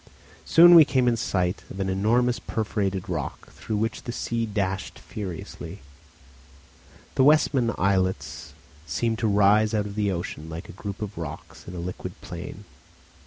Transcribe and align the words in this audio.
Soon 0.45 0.73
we 0.73 0.83
came 0.83 1.07
in 1.07 1.15
sight 1.15 1.61
of 1.69 1.79
an 1.79 1.87
enormous 1.87 2.39
perforated 2.39 3.07
rock, 3.07 3.51
through 3.51 3.75
which 3.75 4.01
the 4.01 4.11
sea 4.11 4.47
dashed 4.47 4.97
furiously. 4.97 5.77
The 7.13 7.23
Westman 7.23 7.71
islets 7.77 8.53
seemed 8.87 9.19
to 9.19 9.27
rise 9.27 9.75
out 9.75 9.85
of 9.85 9.93
the 9.93 10.09
ocean 10.09 10.49
like 10.49 10.67
a 10.67 10.71
group 10.73 11.03
of 11.03 11.19
rocks 11.19 11.67
in 11.67 11.75
a 11.75 11.79
liquid 11.79 12.19
plain. 12.19 12.63